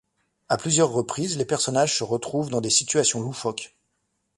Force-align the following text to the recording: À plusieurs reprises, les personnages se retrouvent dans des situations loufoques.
À 0.49 0.57
plusieurs 0.57 0.89
reprises, 0.91 1.37
les 1.37 1.45
personnages 1.45 1.95
se 1.95 2.03
retrouvent 2.03 2.49
dans 2.49 2.59
des 2.59 2.71
situations 2.71 3.21
loufoques. 3.21 3.75